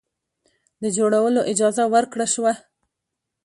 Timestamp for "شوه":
2.33-2.53